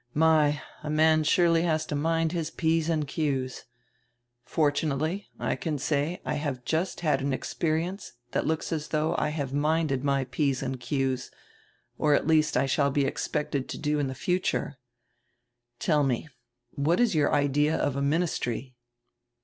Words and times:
My, 0.15 0.59
a 0.81 0.89
man 0.89 1.23
surely 1.23 1.61
has 1.61 1.85
to 1.85 1.95
mind 1.95 2.31
his 2.31 2.49
p's 2.49 2.89
and 2.89 3.07
q's. 3.07 3.65
Fortunately 4.43 5.29
I 5.39 5.55
can 5.55 5.77
say 5.77 6.19
I 6.25 6.33
have 6.41 6.65
just 6.65 7.01
had 7.01 7.21
an 7.21 7.33
experience 7.33 8.13
that 8.31 8.47
looks 8.47 8.71
as 8.73 8.87
though 8.87 9.13
I 9.19 9.29
had 9.29 9.53
minded 9.53 10.03
my 10.03 10.23
p's 10.23 10.63
and 10.63 10.79
q's, 10.79 11.29
or 11.99 12.15
at 12.15 12.25
least 12.25 12.57
I 12.57 12.65
shall 12.65 12.89
be 12.89 13.05
expected 13.05 13.69
to 13.69 13.99
in 13.99 14.07
the 14.07 14.15
future 14.15 14.79
—Tell 15.77 16.03
me, 16.03 16.29
what 16.71 16.99
is 16.99 17.13
your 17.13 17.31
idea 17.35 17.77
of 17.77 17.95
a 17.95 18.01
ministry?" 18.01 18.73